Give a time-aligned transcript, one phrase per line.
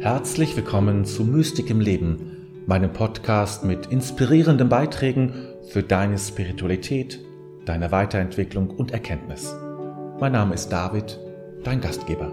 [0.00, 5.34] Herzlich willkommen zu Mystik im Leben, meinem Podcast mit inspirierenden Beiträgen
[5.68, 7.20] für deine Spiritualität,
[7.66, 9.54] deine Weiterentwicklung und Erkenntnis.
[10.18, 11.20] Mein Name ist David,
[11.64, 12.32] dein Gastgeber.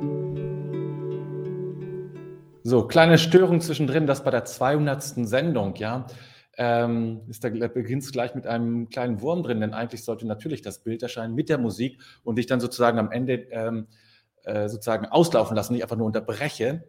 [2.64, 5.28] So, kleine Störung zwischendrin, das bei der 200.
[5.28, 6.08] Sendung, ja.
[6.58, 10.62] Ähm, ist da beginnt es gleich mit einem kleinen Wurm drin, denn eigentlich sollte natürlich
[10.62, 13.88] das Bild erscheinen mit der Musik und ich dann sozusagen am Ende ähm,
[14.46, 16.86] äh, sozusagen auslaufen lassen, nicht einfach nur unterbreche.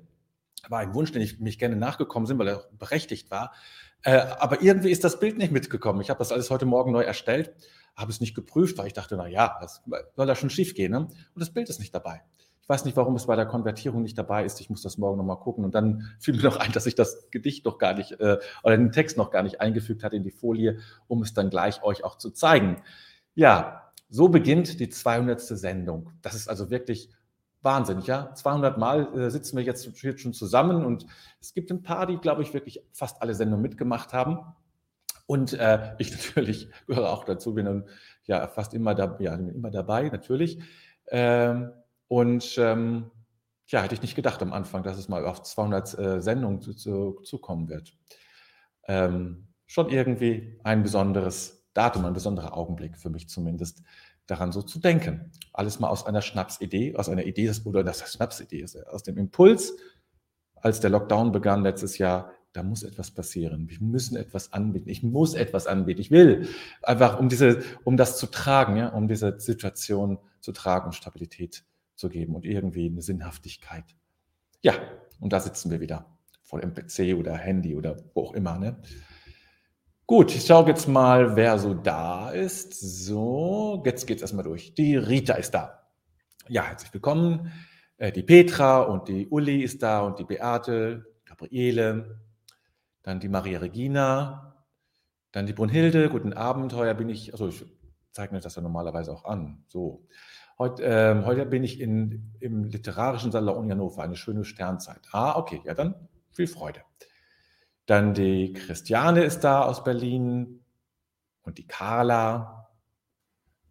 [0.68, 3.52] War ein Wunsch, den ich mich gerne nachgekommen bin, weil er berechtigt war.
[4.02, 6.00] Äh, aber irgendwie ist das Bild nicht mitgekommen.
[6.00, 7.52] Ich habe das alles heute Morgen neu erstellt,
[7.96, 9.82] habe es nicht geprüft, weil ich dachte, na ja, das
[10.14, 10.92] soll da schon schief gehen.
[10.92, 10.98] Ne?
[10.98, 12.22] Und das Bild ist nicht dabei.
[12.62, 14.60] Ich weiß nicht, warum es bei der Konvertierung nicht dabei ist.
[14.60, 15.64] Ich muss das morgen nochmal gucken.
[15.64, 18.76] Und dann fiel mir noch ein, dass ich das Gedicht noch gar nicht äh, oder
[18.76, 22.04] den Text noch gar nicht eingefügt hatte in die Folie, um es dann gleich euch
[22.04, 22.82] auch zu zeigen.
[23.34, 25.40] Ja, so beginnt die 200.
[25.40, 26.10] Sendung.
[26.22, 27.10] Das ist also wirklich
[27.62, 28.34] wahnsinnig, ja.
[28.34, 31.06] 200 Mal äh, sitzen wir jetzt schon zusammen und
[31.40, 34.38] es gibt ein paar, die, glaube ich, wirklich fast alle Sendungen mitgemacht haben.
[35.26, 37.88] Und äh, ich natürlich gehöre auch dazu, bin dann
[38.24, 40.60] ja fast immer, da, ja, immer dabei, natürlich.
[41.08, 41.72] Ähm,
[42.08, 43.10] und ähm,
[43.66, 46.74] ja, hätte ich nicht gedacht am Anfang, dass es mal auf 200 äh, Sendungen zu,
[46.74, 47.92] zu, zukommen wird.
[48.86, 53.82] Ähm, schon irgendwie ein besonderes Datum, ein besonderer Augenblick für mich zumindest,
[54.28, 55.32] daran so zu denken.
[55.52, 59.18] Alles mal aus einer Schnapsidee, aus einer Idee, oder das heißt Schnapsidee ist, aus dem
[59.18, 59.74] Impuls,
[60.54, 63.68] als der Lockdown begann letztes Jahr, da muss etwas passieren.
[63.68, 64.88] Wir müssen etwas anbieten.
[64.88, 66.00] Ich muss etwas anbieten.
[66.00, 66.48] Ich will
[66.82, 72.08] einfach, um diese, um das zu tragen, ja, um diese Situation zu tragen Stabilität zu
[72.08, 73.84] geben und irgendwie eine Sinnhaftigkeit.
[74.62, 74.74] Ja,
[75.20, 76.06] und da sitzen wir wieder
[76.42, 78.58] vor dem PC oder Handy oder wo auch immer.
[78.58, 78.76] Ne?
[80.10, 82.72] Gut, ich schaue jetzt mal, wer so da ist.
[82.72, 84.72] So, jetzt geht es erstmal durch.
[84.72, 85.86] Die Rita ist da.
[86.48, 87.52] Ja, herzlich willkommen.
[87.98, 92.22] Äh, die Petra und die Uli ist da und die Beate, Gabriele,
[93.02, 94.64] dann die Maria Regina,
[95.30, 96.08] dann die Brunhilde.
[96.08, 97.66] Guten Abend, heute bin ich, also ich
[98.10, 99.62] zeige mir das ja normalerweise auch an.
[99.68, 100.06] So,
[100.58, 105.02] Heute, äh, heute bin ich in, im literarischen Salon in Hannover, eine schöne Sternzeit.
[105.12, 106.80] Ah, okay, ja, dann viel Freude.
[107.88, 110.62] Dann die Christiane ist da aus Berlin
[111.40, 112.68] und die Carla.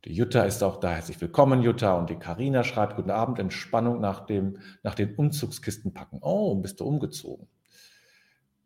[0.05, 0.89] Die Jutta ist auch da.
[0.89, 1.93] Herzlich willkommen, Jutta.
[1.93, 6.17] Und die Karina schreibt: Guten Abend, Entspannung nach, dem, nach den Umzugskisten packen.
[6.23, 7.47] Oh, bist du umgezogen?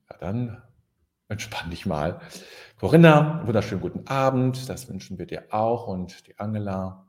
[0.10, 0.64] Ja, dann
[1.28, 2.22] entspann dich mal.
[2.80, 4.70] Corinna, wunderschönen guten Abend.
[4.70, 5.86] Das wünschen wir dir auch.
[5.86, 7.06] Und die Angela.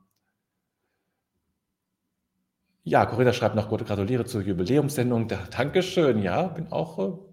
[2.83, 5.29] Ja, Corinna schreibt noch, gratuliere zur Jubiläumssendung.
[5.29, 7.32] Dankeschön, ja, bin auch äh,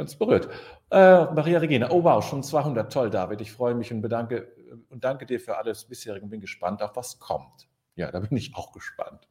[0.00, 0.48] ganz berührt.
[0.90, 3.42] Äh, Maria Regina, oh wow, schon 200, toll, David.
[3.42, 4.50] Ich freue mich und bedanke
[4.88, 7.68] und danke dir für alles bisherige und bin gespannt auf was kommt.
[7.96, 9.28] Ja, da bin ich auch gespannt.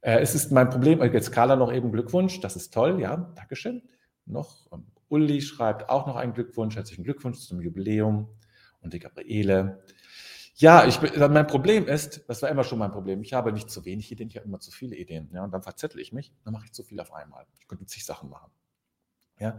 [0.00, 3.16] Äh, es ist mein Problem, äh, jetzt Carla noch eben Glückwunsch, das ist toll, ja,
[3.34, 3.82] Dankeschön.
[4.24, 8.28] Noch, ähm, Uli schreibt auch noch einen Glückwunsch, herzlichen Glückwunsch zum Jubiläum
[8.82, 9.82] und die Gabriele.
[10.54, 13.84] Ja, ich, mein Problem ist, das war immer schon mein Problem, ich habe nicht zu
[13.84, 15.28] wenig Ideen, ich habe immer zu viele Ideen.
[15.32, 17.46] Ja, und dann verzettel ich mich, dann mache ich zu viel auf einmal.
[17.58, 18.52] Ich könnte zig Sachen machen.
[19.42, 19.58] Ja,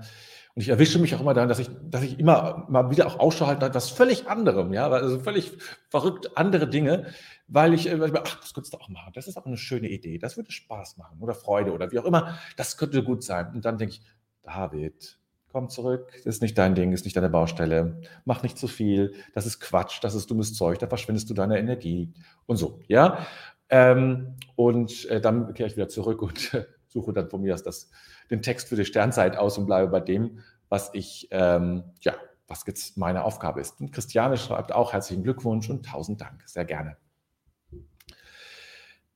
[0.56, 3.20] und ich erwische mich auch immer daran, dass ich, dass ich immer mal wieder auch
[3.20, 5.52] Ausschau halte nach etwas völlig anderem, ja, also völlig
[5.90, 7.08] verrückt andere Dinge,
[7.48, 9.90] weil ich, weil ich ach, das könntest du auch machen, das ist auch eine schöne
[9.90, 13.52] Idee, das würde Spaß machen oder Freude oder wie auch immer, das könnte gut sein.
[13.54, 14.02] Und dann denke ich,
[14.44, 15.20] David,
[15.52, 19.16] komm zurück, das ist nicht dein Ding, ist nicht deine Baustelle, mach nicht zu viel,
[19.34, 22.14] das ist Quatsch, das ist dummes Zeug, da verschwendest du deine Energie
[22.46, 23.26] und so, ja.
[23.70, 27.64] Ähm, und äh, dann kehre ich wieder zurück und äh, suche dann von mir aus
[27.64, 27.90] das,
[28.30, 30.40] den Text für die Sternzeit aus und bleibe bei dem,
[30.70, 32.16] was ich, ähm, ja,
[32.48, 33.80] was jetzt meine Aufgabe ist.
[33.80, 36.98] Und Christiane schreibt auch herzlichen Glückwunsch und tausend Dank, sehr gerne.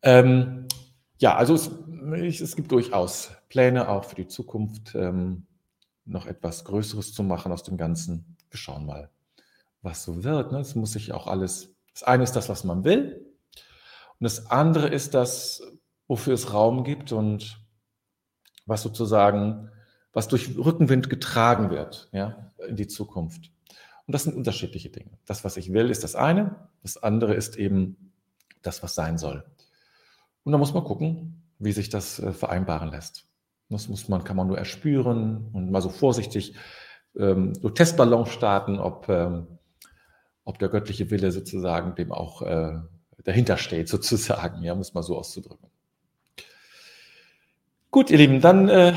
[0.02, 0.68] Ähm,
[1.18, 1.72] ja, also es,
[2.42, 4.94] es, gibt durchaus Pläne auch für die Zukunft.
[4.96, 5.48] Ähm,
[6.08, 8.38] noch etwas Größeres zu machen aus dem Ganzen.
[8.50, 9.10] Wir schauen mal,
[9.82, 10.52] was so wird.
[10.52, 10.60] Ne?
[10.60, 11.76] Das muss sich auch alles.
[11.94, 13.26] Das eine ist das, was man will.
[14.20, 15.62] Und das andere ist das,
[16.08, 17.60] wofür es Raum gibt und
[18.68, 19.70] was sozusagen,
[20.14, 23.52] was durch Rückenwind getragen wird, ja, in die Zukunft.
[24.06, 25.12] Und das sind unterschiedliche Dinge.
[25.26, 26.56] Das, was ich will, ist das eine.
[26.82, 28.14] Das andere ist eben
[28.62, 29.44] das, was sein soll.
[30.44, 33.26] Und da muss man gucken, wie sich das äh, vereinbaren lässt.
[33.70, 36.56] Das muss man, kann man nur erspüren und mal so vorsichtig
[37.18, 39.48] ähm, so Testballon starten, ob, ähm,
[40.46, 42.80] ob der göttliche Wille sozusagen dem auch äh,
[43.24, 45.67] dahinter steht, sozusagen, ja, muss man so auszudrücken.
[47.98, 48.94] Gut, ihr Lieben, dann äh,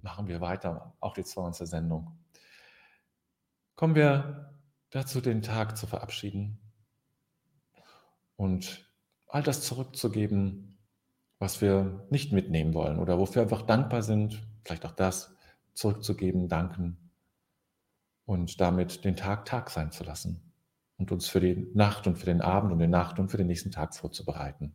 [0.00, 1.68] machen wir weiter, auch die 20.
[1.68, 2.16] Sendung.
[3.74, 4.54] Kommen wir
[4.90, 6.60] dazu, den Tag zu verabschieden
[8.36, 8.88] und
[9.26, 10.78] all das zurückzugeben,
[11.40, 15.34] was wir nicht mitnehmen wollen oder wofür wir einfach dankbar sind, vielleicht auch das
[15.74, 17.10] zurückzugeben, danken
[18.24, 20.52] und damit den Tag Tag sein zu lassen
[20.96, 23.48] und uns für die Nacht und für den Abend und die Nacht und für den
[23.48, 24.74] nächsten Tag vorzubereiten.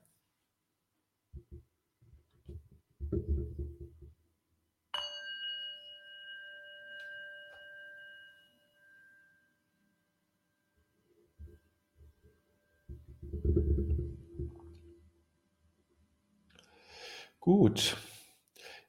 [17.41, 17.97] Gut.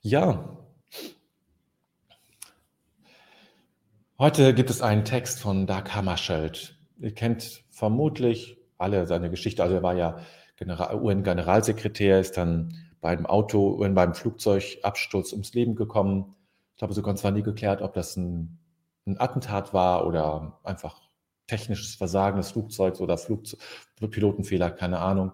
[0.03, 0.59] Ja.
[4.19, 6.79] Heute gibt es einen Text von Dag Hammarskjöld.
[6.99, 9.63] Ihr kennt vermutlich alle seine Geschichte.
[9.63, 10.21] Also er war ja
[10.61, 16.37] UN-Generalsekretär, ist dann beim Auto, beim Flugzeugabsturz ums Leben gekommen.
[16.75, 18.59] Ich glaube, sogar zwar nie geklärt, ob das ein,
[19.07, 21.01] ein Attentat war oder einfach
[21.47, 23.59] technisches Versagen des Flugzeugs oder Flugzeug,
[24.11, 25.33] Pilotenfehler, keine Ahnung.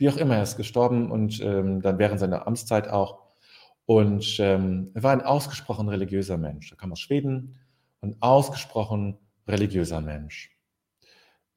[0.00, 3.18] Wie auch immer, er ist gestorben und ähm, dann während seiner Amtszeit auch.
[3.84, 6.72] Und ähm, er war ein ausgesprochen religiöser Mensch.
[6.72, 7.58] Er kam aus Schweden,
[8.00, 10.58] ein ausgesprochen religiöser Mensch.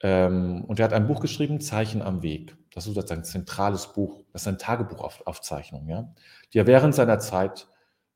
[0.02, 2.54] Ähm, und er hat ein Buch geschrieben, Zeichen am Weg.
[2.74, 6.12] Das ist sozusagen ein zentrales Buch, das ist eine Tagebuchaufzeichnung, ja,
[6.52, 7.66] die er während seiner Zeit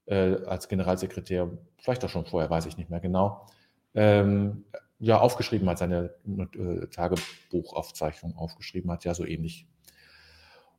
[0.05, 3.47] äh, als Generalsekretär, vielleicht auch schon vorher, weiß ich nicht mehr genau,
[3.95, 4.67] ähm,
[4.99, 9.67] ja, aufgeschrieben hat, seine äh, Tagebuchaufzeichnung aufgeschrieben hat, ja, so ähnlich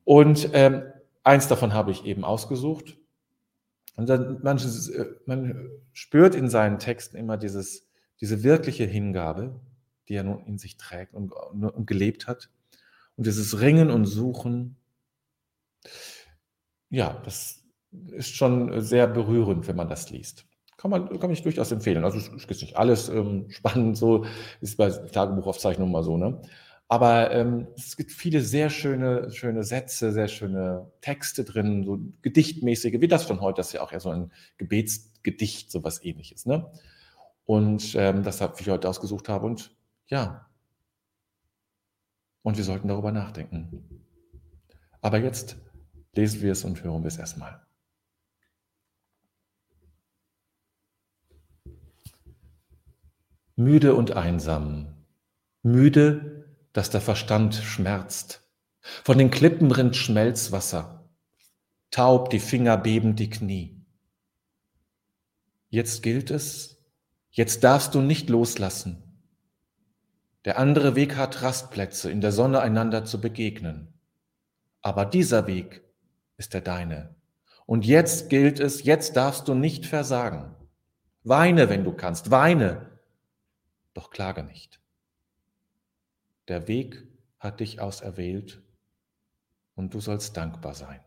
[0.10, 0.82] und ähm,
[1.24, 2.98] eins davon habe ich eben ausgesucht.
[3.96, 7.88] Und dann, manches, äh, man spürt in seinen Texten immer dieses,
[8.20, 9.60] diese wirkliche Hingabe,
[10.08, 12.50] die er nun in sich trägt und, und gelebt hat.
[13.18, 14.78] Und dieses Ringen und Suchen,
[16.90, 17.64] ja, das
[18.08, 20.48] ist schon sehr berührend, wenn man das liest.
[20.78, 22.04] Kann man, kann ich durchaus empfehlen.
[22.04, 24.26] Also es ist nicht alles ähm, spannend, so
[24.60, 26.42] ist bei Tagebuchaufzeichnungen mal so, ne?
[26.92, 33.00] Aber ähm, es gibt viele sehr schöne, schöne Sätze, sehr schöne Texte drin, so gedichtmäßige,
[33.00, 36.48] wie das von heute, das ist ja auch eher so ein Gebetsgedicht, sowas ähnliches.
[36.48, 36.72] Ne?
[37.46, 39.46] Und ähm, das habe ich heute ausgesucht habe.
[39.46, 39.72] Und
[40.08, 40.48] ja,
[42.42, 44.04] und wir sollten darüber nachdenken.
[45.00, 45.58] Aber jetzt
[46.16, 47.62] lesen wir es und hören wir es erstmal.
[53.56, 55.06] Müde und einsam,
[55.62, 56.39] müde
[56.80, 58.42] dass der Verstand schmerzt.
[58.80, 61.10] Von den Klippen rinnt Schmelzwasser,
[61.92, 63.86] taub die Finger beben die Knie.
[65.68, 66.82] Jetzt gilt es,
[67.32, 69.04] jetzt darfst du nicht loslassen.
[70.46, 73.94] Der andere Weg hat Rastplätze, in der Sonne einander zu begegnen.
[74.82, 75.82] Aber dieser Weg
[76.38, 77.14] ist der deine.
[77.66, 80.56] Und jetzt gilt es, jetzt darfst du nicht versagen.
[81.26, 82.90] Weine, wenn du kannst, weine,
[83.94, 84.79] doch klage nicht.
[86.50, 88.64] Der Weg hat dich auserwählt
[89.76, 91.00] und du sollst dankbar sein.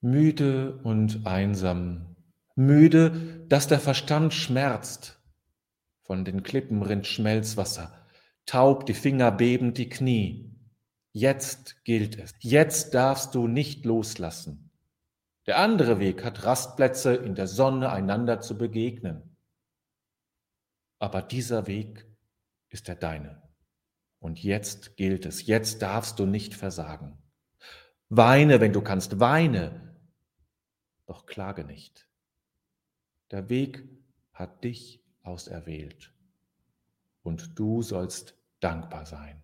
[0.00, 2.16] Müde und einsam,
[2.54, 5.22] müde, dass der Verstand schmerzt.
[6.04, 8.06] Von den Klippen rinnt Schmelzwasser,
[8.46, 10.58] taub die Finger bebend die Knie.
[11.12, 14.69] Jetzt gilt es, jetzt darfst du nicht loslassen.
[15.46, 19.36] Der andere Weg hat Rastplätze, in der Sonne einander zu begegnen.
[20.98, 22.06] Aber dieser Weg
[22.68, 23.42] ist der deine.
[24.18, 27.16] Und jetzt gilt es, jetzt darfst du nicht versagen.
[28.10, 29.98] Weine, wenn du kannst, weine,
[31.06, 32.06] doch klage nicht.
[33.30, 33.88] Der Weg
[34.34, 36.12] hat dich auserwählt
[37.22, 39.42] und du sollst dankbar sein.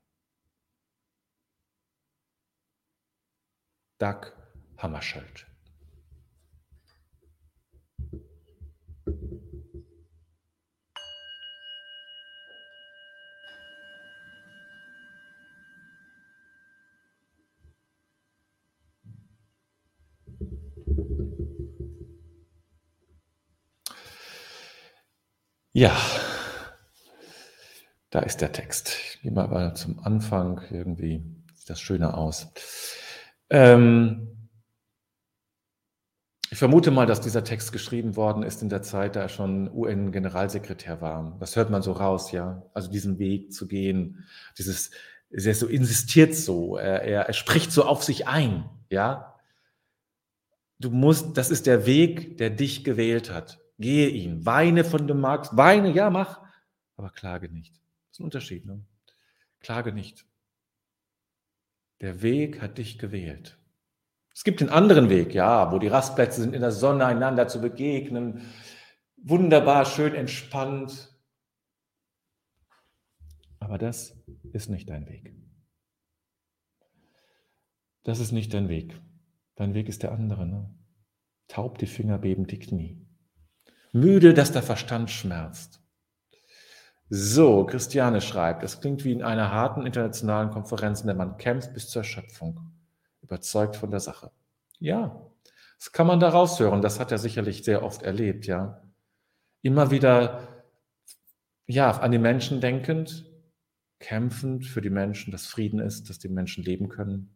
[3.99, 4.37] Dag
[4.77, 5.56] Hammarskjöld
[25.77, 25.95] Ja,
[28.09, 28.97] da ist der Text.
[28.97, 30.63] Ich gehe mal zum Anfang.
[30.71, 32.49] Irgendwie sieht das schöner aus.
[33.51, 34.49] Ähm,
[36.51, 39.71] ich vermute mal, dass dieser Text geschrieben worden ist in der Zeit, da er schon
[39.71, 41.37] UN-Generalsekretär war.
[41.41, 42.63] Das hört man so raus, ja.
[42.73, 44.25] Also diesen Weg zu gehen,
[44.57, 44.93] dieses,
[45.29, 49.39] er so insistiert so, er, er, er spricht so auf sich ein, ja.
[50.79, 53.59] Du musst, das ist der Weg, der dich gewählt hat.
[53.79, 56.41] Gehe ihn, weine von dem Markt, weine, ja, mach,
[56.97, 57.75] aber klage nicht.
[57.75, 58.85] Das ist ein Unterschied, ne?
[59.61, 60.27] Klage nicht.
[62.01, 63.59] Der Weg hat dich gewählt.
[64.35, 67.61] Es gibt einen anderen Weg, ja, wo die Rastplätze sind, in der Sonne einander zu
[67.61, 68.53] begegnen.
[69.17, 71.15] Wunderbar, schön entspannt.
[73.59, 74.17] Aber das
[74.53, 75.35] ist nicht dein Weg.
[78.05, 79.01] Das ist nicht dein Weg.
[79.57, 80.47] Dein Weg ist der andere.
[80.47, 80.71] Ne?
[81.49, 83.06] Taub die Finger, beben die Knie
[83.97, 85.81] müde, dass der Verstand schmerzt.
[87.09, 91.73] So, Christiane schreibt, es klingt wie in einer harten internationalen Konferenz, in der man kämpft
[91.73, 92.73] bis zur Schöpfung,
[93.23, 94.33] überzeugt von der Sache.
[94.79, 95.21] Ja,
[95.79, 98.83] das kann man da raushören, das hat er sicherlich sehr oft erlebt, ja.
[99.63, 100.65] Immer wieder,
[101.67, 103.25] ja, an die Menschen denkend,
[104.01, 107.36] kämpfend für die Menschen, dass Frieden ist, dass die Menschen leben können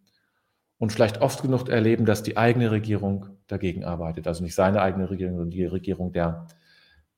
[0.81, 4.27] und vielleicht oft genug erleben, dass die eigene Regierung dagegen arbeitet.
[4.27, 6.47] Also nicht seine eigene Regierung, sondern die Regierung der,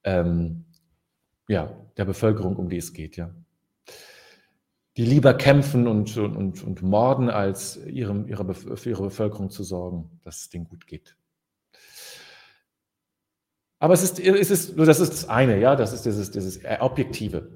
[0.02, 0.64] ähm,
[1.46, 3.16] ja, der Bevölkerung, um die es geht.
[3.16, 3.30] Ja.
[4.96, 10.10] Die lieber kämpfen und, und, und morden, als ihrem, ihre, für ihre Bevölkerung zu sorgen,
[10.24, 11.16] dass es denen gut geht.
[13.78, 17.48] Aber es ist, es ist, das ist das eine, ja, das ist dieses, dieses Objektive.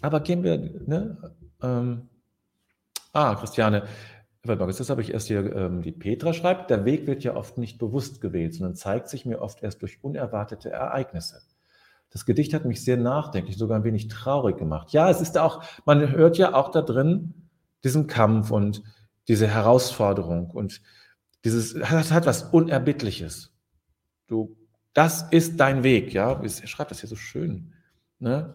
[0.00, 2.08] Aber gehen wir, ne, ähm,
[3.12, 3.88] ah, Christiane,
[4.42, 7.78] das habe ich erst hier, ähm, die Petra schreibt, der Weg wird ja oft nicht
[7.78, 11.42] bewusst gewählt, sondern zeigt sich mir oft erst durch unerwartete Ereignisse.
[12.10, 14.92] Das Gedicht hat mich sehr nachdenklich, sogar ein wenig traurig gemacht.
[14.92, 17.34] Ja, es ist auch, man hört ja auch da drin
[17.84, 18.82] diesen Kampf und
[19.28, 20.80] diese Herausforderung und
[21.44, 23.52] dieses, das hat was Unerbittliches.
[24.26, 24.56] Du,
[24.92, 26.40] das ist dein Weg, ja.
[26.42, 27.72] Er schreibt das hier so schön.
[28.18, 28.54] Ne?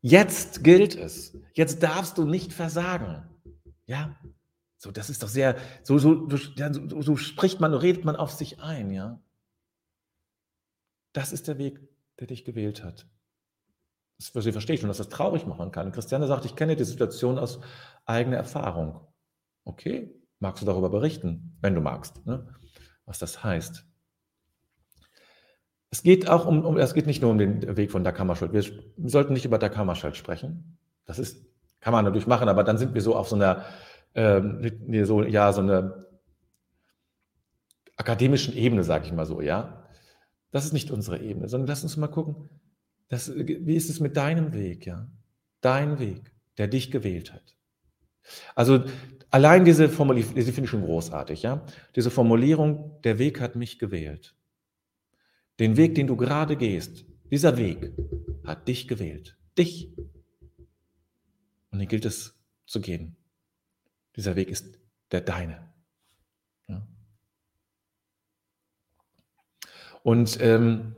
[0.00, 1.38] Jetzt gilt es.
[1.54, 3.22] Jetzt darfst du nicht versagen.
[3.86, 4.16] Ja,
[4.82, 8.60] so, das ist doch sehr, so, so, so, so spricht man, redet man auf sich
[8.60, 9.22] ein, ja.
[11.12, 11.78] Das ist der Weg,
[12.18, 13.06] der dich gewählt hat.
[14.18, 15.92] Das verstehe ich schon, dass das traurig machen kann.
[15.92, 17.60] Christiane sagt, ich kenne die Situation aus
[18.06, 19.06] eigener Erfahrung.
[19.62, 22.52] Okay, magst du darüber berichten, wenn du magst, ne?
[23.06, 23.86] was das heißt.
[25.90, 28.52] Es geht auch um, um, es geht nicht nur um den Weg von Dakammerschuld.
[28.52, 28.64] Wir
[29.08, 30.76] sollten nicht über Dakammerschuld sprechen.
[31.04, 31.46] Das ist,
[31.78, 33.64] kann man natürlich machen, aber dann sind wir so auf so einer
[34.14, 36.06] ähm, so, ja, so eine
[37.96, 39.86] akademischen Ebene, sage ich mal so, ja.
[40.50, 42.48] Das ist nicht unsere Ebene, sondern lass uns mal gucken,
[43.08, 45.08] das, wie ist es mit deinem Weg, ja?
[45.60, 47.56] Dein Weg, der dich gewählt hat.
[48.54, 48.84] Also
[49.30, 51.64] allein diese Formulierung, die finde ich schon großartig, ja.
[51.96, 54.34] Diese Formulierung, der Weg hat mich gewählt.
[55.58, 57.92] Den Weg, den du gerade gehst, dieser Weg
[58.44, 59.38] hat dich gewählt.
[59.56, 59.96] Dich.
[61.70, 63.16] Und den gilt es zu gehen.
[64.16, 64.78] Dieser Weg ist
[65.10, 65.72] der deine.
[66.68, 66.86] Ja.
[70.02, 70.94] Und ähm,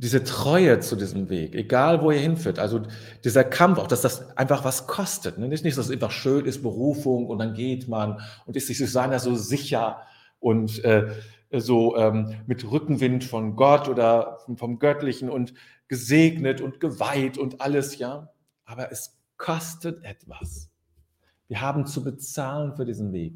[0.00, 2.80] diese Treue zu diesem Weg, egal wo er hinführt, also
[3.22, 5.36] dieser Kampf, auch dass das einfach was kostet.
[5.36, 5.46] Ne?
[5.46, 9.18] Nicht, dass es einfach schön ist, Berufung und dann geht man und ist sich seiner
[9.18, 10.00] so sicher
[10.38, 11.12] und äh,
[11.52, 15.52] so ähm, mit Rückenwind von Gott oder vom Göttlichen und
[15.86, 18.32] gesegnet und geweiht und alles, ja.
[18.64, 20.69] Aber es kostet etwas.
[21.50, 23.34] Wir haben zu bezahlen für diesen Weg.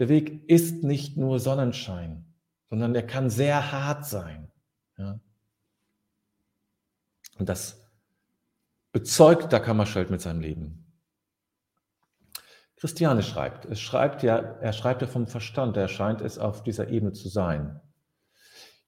[0.00, 2.24] Der Weg ist nicht nur Sonnenschein,
[2.68, 4.50] sondern er kann sehr hart sein.
[4.98, 5.20] Ja?
[7.38, 7.80] Und das
[8.90, 10.92] bezeugt der Kammerscheld mit seinem Leben.
[12.74, 16.88] Christiane schreibt, es schreibt ja, er schreibt ja vom Verstand, er scheint es auf dieser
[16.88, 17.80] Ebene zu sein.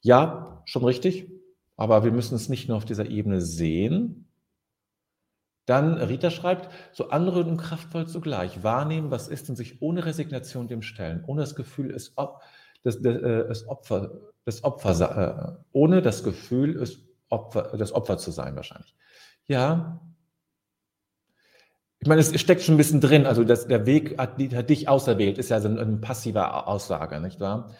[0.00, 1.30] Ja, schon richtig,
[1.76, 4.27] aber wir müssen es nicht nur auf dieser Ebene sehen.
[5.68, 10.66] Dann Rita schreibt, so anrührend und kraftvoll zugleich wahrnehmen, was ist und sich ohne Resignation
[10.66, 14.10] dem stellen, ohne das Gefühl, es, das, das, das äh, Opfer,
[14.46, 18.94] das Opfer, äh, ohne das Gefühl, es Opfer, das Opfer zu sein wahrscheinlich.
[19.46, 20.00] Ja,
[22.00, 23.26] ich meine, es steckt schon ein bisschen drin.
[23.26, 27.20] Also das, der Weg hat, hat dich auserwählt, ist ja so eine, eine passive Aussage,
[27.20, 27.74] nicht wahr?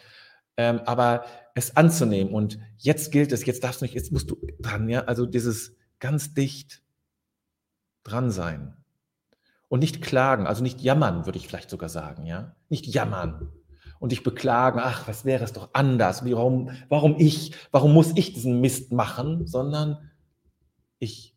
[0.57, 1.23] Ähm, aber
[1.55, 5.05] es anzunehmen und jetzt gilt es, jetzt darfst du nicht, jetzt musst du dran, ja.
[5.05, 6.83] Also dieses ganz dicht
[8.03, 8.75] dran sein
[9.67, 12.55] und nicht klagen, also nicht jammern, würde ich vielleicht sogar sagen, ja.
[12.69, 13.51] Nicht jammern
[13.99, 16.25] und dich beklagen, ach, was wäre es doch anders?
[16.25, 17.53] Wie, warum, warum ich?
[17.71, 19.45] Warum muss ich diesen Mist machen?
[19.47, 20.09] Sondern
[20.99, 21.35] ich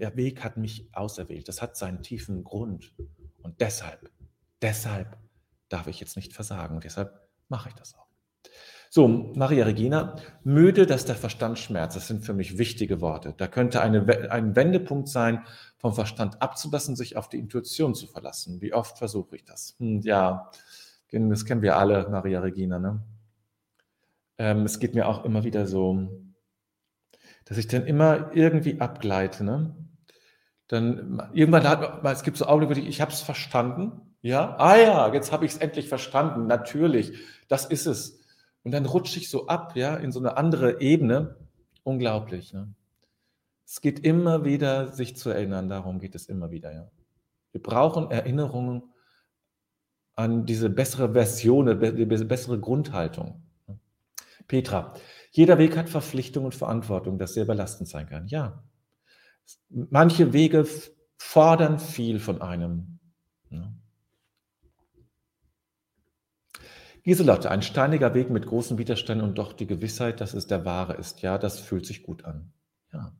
[0.00, 1.46] der Weg hat mich auserwählt.
[1.46, 2.92] Das hat seinen tiefen Grund.
[3.42, 4.10] Und deshalb,
[4.62, 5.18] deshalb
[5.68, 6.80] darf ich jetzt nicht versagen.
[6.80, 8.08] Deshalb mache ich das auch.
[8.92, 11.96] So, Maria Regina, müde, dass der Verstand schmerzt.
[11.96, 13.34] Das sind für mich wichtige Worte.
[13.36, 15.44] Da könnte eine, ein Wendepunkt sein,
[15.78, 18.60] vom Verstand abzulassen, sich auf die Intuition zu verlassen.
[18.60, 19.76] Wie oft versuche ich das?
[19.78, 20.50] Hm, ja,
[21.12, 22.80] das kennen wir alle, Maria Regina.
[22.80, 23.00] Ne?
[24.38, 26.08] Ähm, es geht mir auch immer wieder so,
[27.44, 29.44] dass ich dann immer irgendwie abgleite.
[29.44, 29.74] Ne?
[30.70, 34.14] dann irgendwann hat es gibt so Augenblicke, ich habe es verstanden.
[34.22, 36.46] Ja, ah ja, jetzt habe ich es endlich verstanden.
[36.46, 37.18] Natürlich,
[37.48, 38.19] das ist es.
[38.62, 41.36] Und dann rutsche ich so ab, ja, in so eine andere Ebene.
[41.82, 42.52] Unglaublich.
[42.52, 42.74] Ne?
[43.66, 45.68] Es geht immer wieder, sich zu erinnern.
[45.68, 46.72] Darum geht es immer wieder.
[46.72, 46.90] Ja.
[47.52, 48.82] Wir brauchen Erinnerungen
[50.14, 53.42] an diese bessere Version, diese bessere Grundhaltung.
[54.46, 54.94] Petra,
[55.30, 58.26] jeder Weg hat Verpflichtung und Verantwortung, das sehr belastend sein kann.
[58.26, 58.62] Ja,
[59.68, 60.66] Manche Wege
[61.16, 62.98] fordern viel von einem.
[63.50, 63.74] Ne?
[67.10, 70.94] Giselotte, ein steiniger Weg mit großen Widerständen und doch die Gewissheit, dass es der wahre
[70.94, 71.22] ist.
[71.22, 72.52] Ja, das fühlt sich gut an.
[72.92, 73.12] Ja.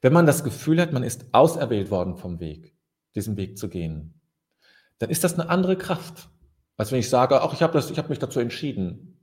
[0.00, 2.74] Wenn man das Gefühl hat, man ist auserwählt worden vom Weg,
[3.14, 4.22] diesen Weg zu gehen,
[4.96, 6.30] dann ist das eine andere Kraft,
[6.78, 9.20] als wenn ich sage, ach, ich habe hab mich dazu entschieden.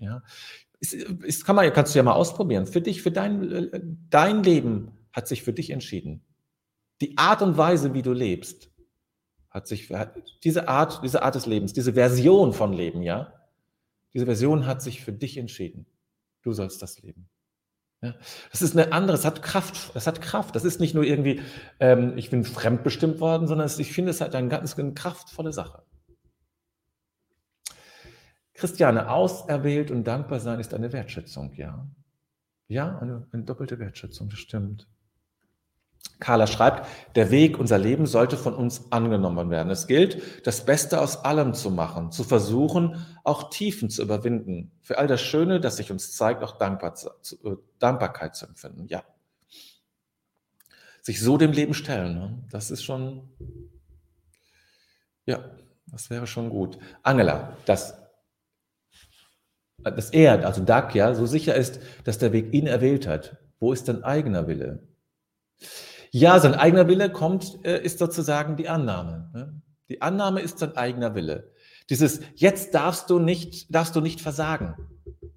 [0.00, 0.24] Ja.
[0.80, 2.66] Ist, ist, kann man, kannst du ja mal ausprobieren.
[2.66, 3.80] Für dich, für dein, äh,
[4.10, 6.24] dein Leben hat sich für dich entschieden.
[7.00, 8.71] Die Art und Weise, wie du lebst,
[9.52, 13.32] hat sich, hat, diese Art, diese Art des Lebens, diese Version von Leben, ja,
[14.14, 15.86] diese Version hat sich für dich entschieden.
[16.42, 17.28] Du sollst das leben.
[18.02, 18.14] Ja,
[18.50, 20.56] das ist eine andere, es hat Kraft, es hat Kraft.
[20.56, 21.40] Das ist nicht nur irgendwie,
[21.78, 25.52] ähm, ich bin fremdbestimmt worden, sondern es, ich finde, es hat eine ganz eine kraftvolle
[25.52, 25.84] Sache.
[28.54, 31.86] Christiane, auserwählt und dankbar sein ist eine Wertschätzung, ja.
[32.68, 34.88] Ja, eine, eine doppelte Wertschätzung, das stimmt.
[36.22, 39.70] Carla schreibt, der Weg, unser Leben sollte von uns angenommen werden.
[39.70, 44.70] Es gilt, das Beste aus allem zu machen, zu versuchen, auch Tiefen zu überwinden.
[44.82, 47.10] Für all das Schöne, das sich uns zeigt, auch Dankbar zu,
[47.44, 48.86] äh, Dankbarkeit zu empfinden.
[48.86, 49.02] Ja.
[51.00, 52.44] Sich so dem Leben stellen, ne?
[52.50, 53.28] das ist schon,
[55.26, 55.44] ja,
[55.88, 56.78] das wäre schon gut.
[57.02, 57.98] Angela, dass,
[59.78, 63.38] dass er, also Dag, ja, so sicher ist, dass der Weg ihn erwählt hat.
[63.58, 64.86] Wo ist dein eigener Wille?
[66.14, 69.30] Ja, sein eigener Wille kommt, äh, ist sozusagen die Annahme.
[69.32, 69.62] Ne?
[69.88, 71.52] Die Annahme ist sein eigener Wille.
[71.88, 74.76] Dieses jetzt darfst du nicht, darfst du nicht versagen,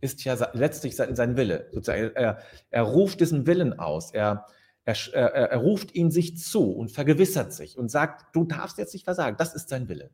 [0.01, 1.69] ist ja letztlich sein, sein Wille.
[1.71, 2.39] Sozusagen, er,
[2.71, 4.11] er ruft diesen Willen aus.
[4.13, 4.45] Er,
[4.83, 9.05] er, er, ruft ihn sich zu und vergewissert sich und sagt, du darfst jetzt nicht
[9.05, 9.37] versagen.
[9.37, 10.11] Das ist sein Wille.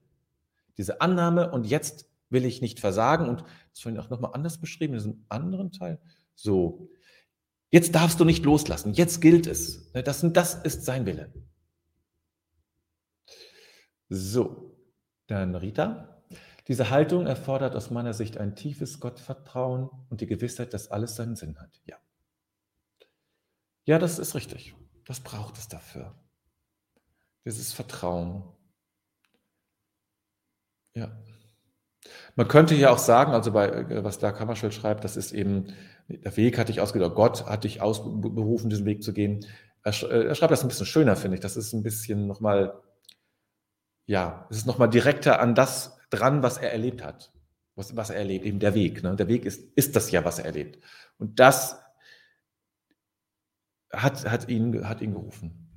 [0.78, 3.28] Diese Annahme und jetzt will ich nicht versagen.
[3.28, 6.00] Und das vorhin auch nochmal anders beschrieben, in diesem anderen Teil.
[6.36, 6.88] So,
[7.72, 8.94] Jetzt darfst du nicht loslassen.
[8.94, 9.94] Jetzt gilt es.
[9.94, 11.34] Ne, das, das ist sein Wille.
[14.10, 14.78] So,
[15.28, 16.22] dann Rita.
[16.68, 21.36] Diese Haltung erfordert aus meiner Sicht ein tiefes Gottvertrauen und die Gewissheit, dass alles seinen
[21.36, 21.82] Sinn hat.
[21.86, 21.98] Ja.
[23.86, 24.76] Ja, das ist richtig.
[25.06, 26.14] Das braucht es dafür.
[27.46, 28.44] Dieses Vertrauen.
[30.94, 31.12] Ja.
[32.36, 35.74] Man könnte ja auch sagen, also bei äh, was da Kammerschell schreibt, das ist eben,
[36.20, 39.46] der Weg hat dich ausgedacht, Gott hat dich ausberufen, diesen Weg zu gehen.
[39.84, 41.42] Er, äh, er schreibt das ein bisschen schöner, finde ich.
[41.42, 42.80] Das ist ein bisschen nochmal,
[44.06, 47.32] ja, es ist nochmal direkter an das dran, was er erlebt hat.
[47.76, 49.02] Was, was er erlebt, eben der Weg.
[49.02, 49.16] Ne?
[49.16, 50.84] Der Weg ist, ist das ja, was er erlebt.
[51.18, 51.82] Und das
[53.94, 55.68] hat, hat, ihn, hat ihn gerufen.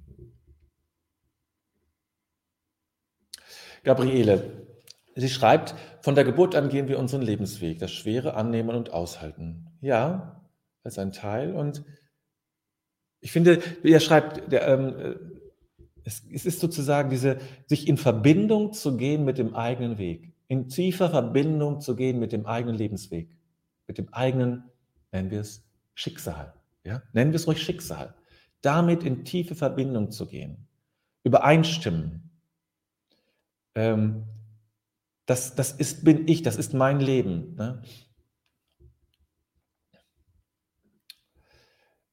[3.85, 4.64] Gabriele,
[5.17, 9.67] Sie schreibt, von der Geburt an gehen wir unseren Lebensweg, das Schwere annehmen und aushalten.
[9.81, 10.45] Ja,
[10.83, 11.55] als ein Teil.
[11.55, 11.85] Und
[13.21, 15.15] ich finde, wie er schreibt, der, ähm, äh,
[16.05, 20.69] es, es, ist sozusagen diese, sich in Verbindung zu gehen mit dem eigenen Weg, in
[20.69, 23.37] tiefer Verbindung zu gehen mit dem eigenen Lebensweg,
[23.87, 24.65] mit dem eigenen,
[25.13, 26.53] nennen wir es, Schicksal.
[26.85, 27.03] Ja?
[27.13, 28.15] Nennen wir es ruhig Schicksal.
[28.61, 30.67] Damit in tiefe Verbindung zu gehen,
[31.23, 32.31] übereinstimmen.
[33.75, 34.25] Ähm,
[35.27, 37.55] das, das ist, bin ich, das ist mein Leben.
[37.55, 37.83] Ne?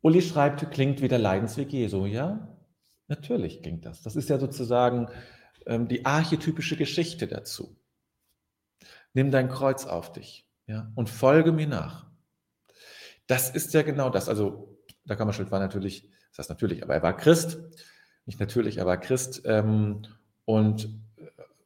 [0.02, 2.06] Uli schreibt, klingt wie der Leidensweg Jesu.
[2.06, 2.58] Ja,
[3.08, 4.02] natürlich klingt das.
[4.02, 5.10] Das ist ja sozusagen
[5.66, 7.78] ähm, die archetypische Geschichte dazu.
[9.14, 12.10] Nimm dein Kreuz auf dich ja, und folge mir nach.
[13.28, 14.30] Das ist ja genau das.
[14.30, 17.60] Also, der Kammerschild war natürlich, das heißt natürlich, aber er war Christ.
[18.26, 19.42] Nicht natürlich, er war Christ.
[19.46, 20.02] Ähm,
[20.46, 20.90] und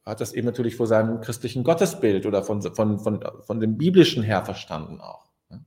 [0.06, 4.22] hat das eben natürlich vor seinem christlichen Gottesbild oder von, von, von, von dem biblischen
[4.22, 5.32] her verstanden auch.
[5.50, 5.66] Ne?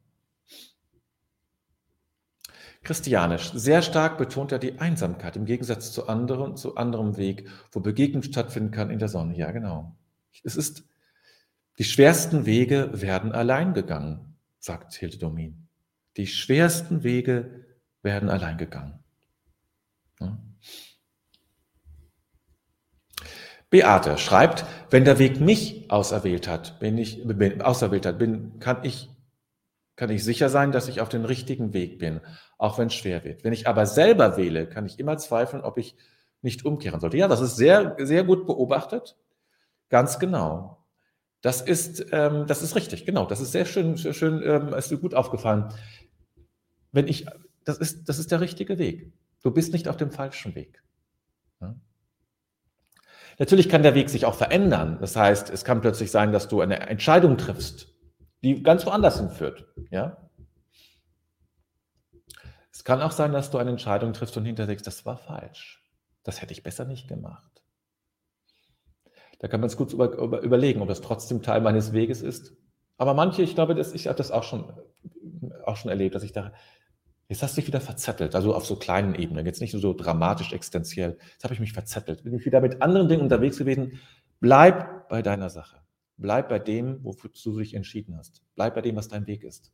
[2.83, 7.81] Christianisch, sehr stark betont er die Einsamkeit im Gegensatz zu anderen, zu anderem Weg, wo
[7.81, 9.37] Begegnung stattfinden kann in der Sonne.
[9.37, 9.96] Ja, genau.
[10.44, 10.85] Es ist,
[11.79, 15.68] die schwersten Wege werden allein gegangen, sagt Hilde Domin.
[16.16, 17.66] Die schwersten Wege
[18.03, 19.01] werden allein gegangen.
[20.20, 20.38] Ja.
[23.70, 28.83] Beate schreibt, wenn der Weg mich auserwählt hat, bin ich, bin, auserwählt hat, bin, kann
[28.83, 29.11] ich,
[29.96, 32.20] kann ich sicher sein, dass ich auf dem richtigen Weg bin,
[32.57, 33.44] auch wenn es schwer wird.
[33.44, 35.96] Wenn ich aber selber wähle, kann ich immer zweifeln, ob ich
[36.40, 37.18] nicht umkehren sollte.
[37.18, 39.16] Ja, das ist sehr, sehr gut beobachtet.
[39.90, 40.85] Ganz genau.
[41.40, 43.26] Das ist, ähm, das ist richtig, genau.
[43.26, 45.68] Das ist sehr schön, sehr schön, ähm, ist dir gut aufgefallen.
[46.90, 47.26] Wenn ich,
[47.64, 49.12] das ist, das ist der richtige Weg.
[49.42, 50.83] Du bist nicht auf dem falschen Weg.
[53.38, 54.98] Natürlich kann der Weg sich auch verändern.
[55.01, 57.94] Das heißt, es kann plötzlich sein, dass du eine Entscheidung triffst,
[58.42, 59.66] die ganz woanders hinführt.
[59.90, 60.29] Ja?
[62.72, 65.85] Es kann auch sein, dass du eine Entscheidung triffst und hinterher denkst, das war falsch.
[66.24, 67.62] Das hätte ich besser nicht gemacht.
[69.38, 72.57] Da kann man es gut über, über, überlegen, ob das trotzdem Teil meines Weges ist.
[72.96, 74.72] Aber manche, ich glaube, das, ich habe das auch schon,
[75.64, 76.53] auch schon erlebt, dass ich da
[77.28, 80.52] Jetzt hast du dich wieder verzettelt, also auf so kleinen Ebenen, jetzt nicht so dramatisch
[80.52, 81.18] existenziell.
[81.32, 82.24] Jetzt habe ich mich verzettelt.
[82.24, 84.00] Bin ich wieder mit anderen Dingen unterwegs gewesen.
[84.40, 85.82] Bleib bei deiner Sache.
[86.16, 88.42] Bleib bei dem, wofür du dich entschieden hast.
[88.54, 89.72] Bleib bei dem, was dein Weg ist.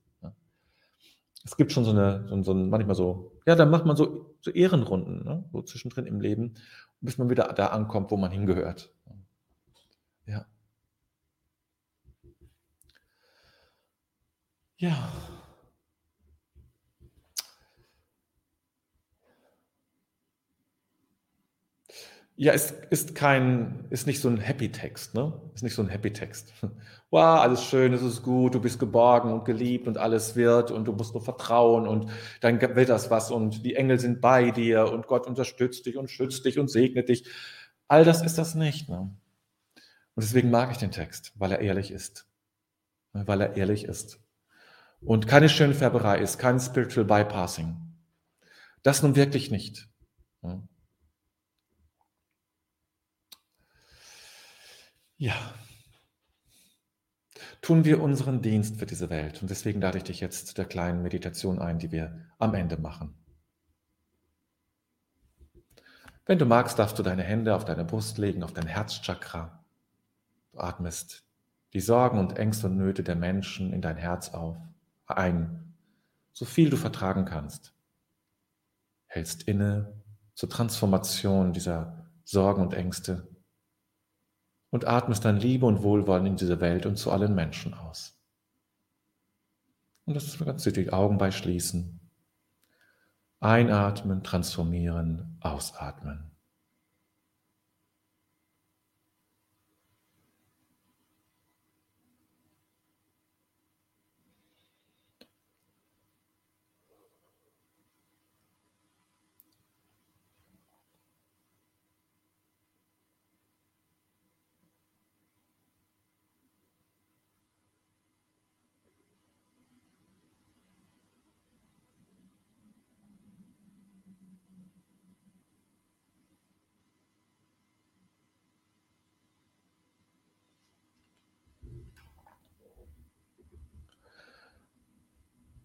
[1.45, 4.51] Es gibt schon so eine, so, so manchmal so, ja, dann macht man so, so
[4.51, 5.45] Ehrenrunden, ne?
[5.53, 6.55] so zwischendrin im Leben,
[7.01, 8.93] bis man wieder da ankommt, wo man hingehört.
[10.27, 10.47] Ja.
[14.77, 15.13] Ja.
[22.37, 25.41] Ja, es ist kein, ist nicht so ein Happy Text, ne?
[25.55, 26.53] Ist nicht so ein Happy Text.
[27.11, 30.87] Wow, alles schön, es ist gut, du bist geborgen und geliebt und alles wird und
[30.87, 34.91] du musst nur vertrauen und dann wird das was und die Engel sind bei dir
[34.91, 37.29] und Gott unterstützt dich und schützt dich und segnet dich.
[37.87, 39.15] All das ist das nicht, ne?
[40.17, 42.27] Und deswegen mag ich den Text, weil er ehrlich ist.
[43.13, 44.19] Weil er ehrlich ist.
[45.01, 47.77] Und keine Schönfärberei ist, kein Spiritual Bypassing.
[48.83, 49.89] Das nun wirklich nicht.
[50.43, 50.67] Ne?
[55.17, 55.35] Ja.
[57.61, 59.41] Tun wir unseren Dienst für diese Welt.
[59.41, 62.77] Und deswegen lade ich dich jetzt zu der kleinen Meditation ein, die wir am Ende
[62.77, 63.15] machen.
[66.27, 69.65] Wenn du magst, darfst du deine Hände auf deine Brust legen, auf dein Herzchakra.
[70.53, 71.25] Du atmest
[71.75, 74.57] die Sorgen und Ängste und Nöte der Menschen in dein Herz auf,
[75.07, 75.75] ein,
[76.33, 77.75] so viel du vertragen kannst.
[79.07, 79.93] Hältst inne
[80.35, 83.29] zur Transformation dieser Sorgen und Ängste
[84.75, 88.19] und atmest dann Liebe und Wohlwollen in diese Welt und zu allen Menschen aus.
[90.05, 92.01] Und das kannst du die Augen bei schließen.
[93.39, 96.33] Einatmen, transformieren, ausatmen.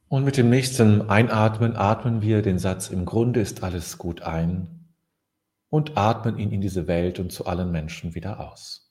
[0.09, 4.89] Und mit dem nächsten Einatmen atmen wir den Satz im Grunde ist alles gut ein
[5.69, 8.89] und atmen ihn in diese Welt und zu allen Menschen wieder aus.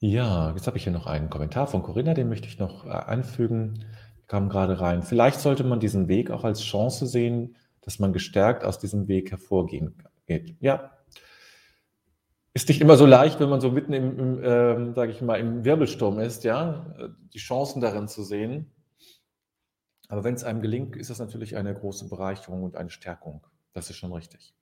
[0.00, 2.90] Ja, jetzt habe ich hier noch einen Kommentar von Corinna, den möchte ich noch äh,
[2.90, 3.86] einfügen.
[4.26, 5.02] Kam gerade rein.
[5.02, 9.30] Vielleicht sollte man diesen Weg auch als Chance sehen, dass man gestärkt aus diesem Weg
[9.30, 10.56] hervorgehen geht.
[10.60, 10.94] Ja,
[12.54, 15.40] ist nicht immer so leicht, wenn man so mitten im, im ähm, sage ich mal,
[15.40, 16.86] im Wirbelsturm ist, ja,
[17.32, 18.70] die Chancen darin zu sehen.
[20.08, 23.44] Aber wenn es einem gelingt, ist das natürlich eine große Bereicherung und eine Stärkung.
[23.72, 24.54] Das ist schon richtig.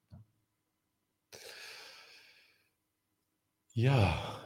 [3.75, 4.42] Ja,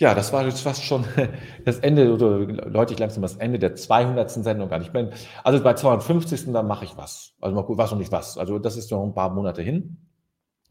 [0.00, 1.04] ja, das war jetzt fast schon
[1.66, 2.38] das Ende, oder
[2.70, 4.30] läute ich langsam das Ende der 200.
[4.30, 4.80] Sendung an.
[4.80, 5.10] Ich bin,
[5.44, 6.52] also bei 250.
[6.52, 7.34] da mache ich was.
[7.38, 8.38] Also mal gut, was und nicht was.
[8.38, 9.98] Also das ist noch ein paar Monate hin.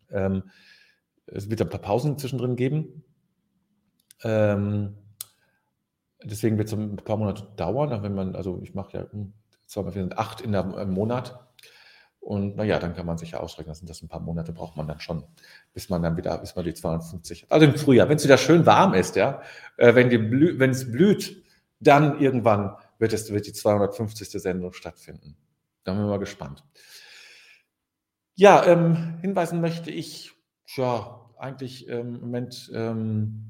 [0.10, 0.50] Ähm,
[1.28, 3.04] es wird ein paar Pausen zwischendrin geben.
[4.24, 4.96] Ähm,
[6.24, 8.02] deswegen wird es ein paar Monate dauern.
[8.02, 9.34] Wenn man, also ich mache ja hm,
[9.68, 11.40] zweimal acht in einem Monat.
[12.30, 14.86] Und naja, dann kann man sich ja ausrechnen, sind das ein paar Monate braucht man
[14.86, 15.24] dann schon,
[15.74, 17.52] bis man dann wieder, bis man die 250 hat.
[17.52, 19.42] Also im Frühjahr, wenn es wieder schön warm ist, ja,
[19.78, 21.44] äh, wenn, die blü wenn es blüht,
[21.80, 24.30] dann irgendwann wird, es, wird die 250.
[24.30, 25.38] Sendung stattfinden.
[25.84, 26.64] Da sind wir mal gespannt.
[28.36, 30.32] Ja, ähm, hinweisen möchte ich,
[30.76, 33.50] ja, eigentlich ähm, Moment ähm,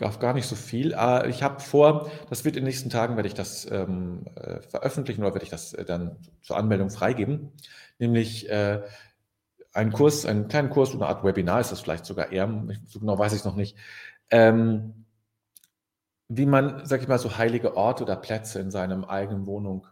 [0.00, 0.92] auf gar nicht so viel.
[0.92, 4.60] Äh, ich habe vor, das wird in den nächsten Tagen, werde ich das ähm, äh,
[4.60, 7.52] veröffentlichen oder werde ich das äh, dann zur Anmeldung freigeben,
[7.98, 8.82] nämlich äh,
[9.72, 12.48] einen Kurs, einen kleinen Kurs, eine Art Webinar ist das vielleicht sogar eher,
[12.86, 13.76] so genau weiß ich es noch nicht,
[14.30, 15.06] ähm,
[16.28, 19.86] wie man, sag ich mal, so heilige Orte oder Plätze in seinem eigenen Wohnung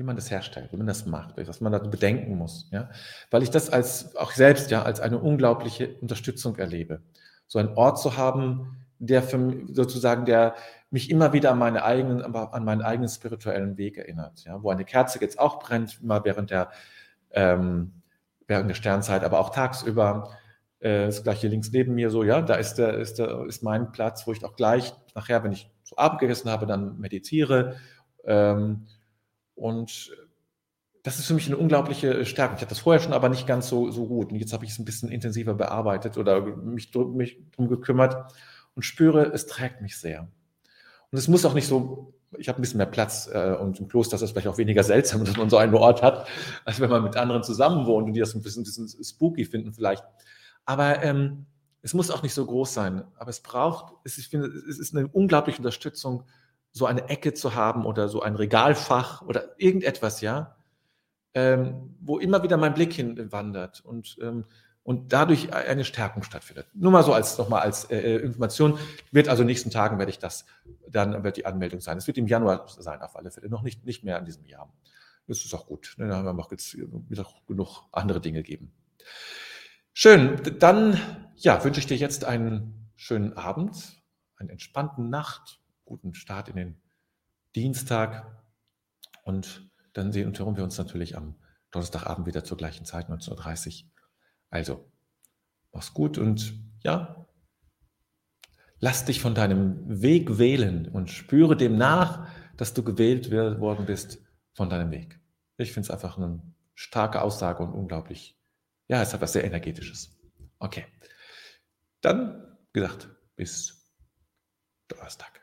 [0.00, 2.70] wie man das herstellt, wie man das macht, was man da bedenken muss.
[2.72, 2.88] Ja?
[3.30, 7.02] Weil ich das als auch selbst ja als eine unglaubliche Unterstützung erlebe.
[7.50, 10.54] So einen Ort zu haben, der für sozusagen, der
[10.90, 14.44] mich immer wieder an, meine eigenen, an meinen eigenen spirituellen Weg erinnert.
[14.44, 14.62] Ja?
[14.62, 16.70] Wo eine Kerze jetzt auch brennt, immer während der,
[17.32, 18.02] ähm,
[18.46, 20.30] während der Sternzeit, aber auch tagsüber.
[20.78, 23.90] Äh, das gleiche links neben mir so, ja, da ist, der, ist, der, ist mein
[23.90, 27.78] Platz, wo ich auch gleich nachher, wenn ich zu Abend gegessen habe, dann meditiere.
[28.24, 28.86] Ähm,
[29.56, 30.12] und
[31.02, 32.54] das ist für mich eine unglaubliche Stärke.
[32.56, 34.32] Ich hatte das vorher schon, aber nicht ganz so, so gut.
[34.32, 38.32] Und jetzt habe ich es ein bisschen intensiver bearbeitet oder mich, mich drum gekümmert
[38.74, 40.28] und spüre, es trägt mich sehr.
[41.10, 43.88] Und es muss auch nicht so, ich habe ein bisschen mehr Platz äh, und im
[43.88, 46.28] Kloster ist das vielleicht auch weniger seltsam, dass man so einen Ort hat,
[46.64, 49.44] als wenn man mit anderen zusammen wohnt und die das ein bisschen, ein bisschen spooky
[49.44, 50.04] finden vielleicht.
[50.66, 51.46] Aber ähm,
[51.82, 53.04] es muss auch nicht so groß sein.
[53.16, 56.24] Aber es braucht, es, ich finde, es ist eine unglaubliche Unterstützung
[56.72, 60.56] so eine Ecke zu haben oder so ein Regalfach oder irgendetwas, ja,
[61.34, 64.44] ähm, wo immer wieder mein Blick hinwandert und, ähm,
[64.82, 66.66] und dadurch eine Stärkung stattfindet.
[66.74, 68.78] Nur mal so als nochmal als äh, äh, Information.
[69.12, 70.46] Wird also in den nächsten Tagen werde ich das,
[70.88, 71.98] dann wird die Anmeldung sein.
[71.98, 74.72] Es wird im Januar sein, auf alle Fälle, noch nicht, nicht mehr in diesem Jahr.
[75.26, 75.94] Das ist auch gut.
[75.98, 76.08] Ne?
[76.08, 78.72] Da haben wir noch jetzt wieder genug andere Dinge geben.
[79.92, 80.40] Schön.
[80.58, 81.00] Dann
[81.36, 84.02] ja, wünsche ich dir jetzt einen schönen Abend,
[84.36, 86.82] einen entspannten Nacht guten Start in den
[87.54, 88.26] Dienstag.
[89.24, 91.36] Und dann sehen und hören wir uns natürlich am
[91.70, 93.90] Donnerstagabend wieder zur gleichen Zeit, 19.30 Uhr.
[94.50, 94.92] Also,
[95.72, 97.26] mach's gut und ja,
[98.78, 104.22] lass dich von deinem Weg wählen und spüre dem nach, dass du gewählt worden bist
[104.54, 105.20] von deinem Weg.
[105.56, 106.42] Ich finde es einfach eine
[106.74, 108.38] starke Aussage und unglaublich,
[108.88, 110.18] ja, es hat was sehr Energetisches.
[110.58, 110.86] Okay.
[112.00, 113.92] Dann, gesagt, bis
[114.88, 115.40] Donnerstag.